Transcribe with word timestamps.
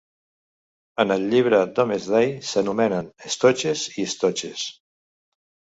En 1.03 1.13
el 1.15 1.25
Llibre 1.33 1.59
Domesday 1.81 2.33
s"anomenen 2.49 3.13
"Estoches" 3.31 3.87
i 4.05 4.11
"Stoches". 4.17 4.67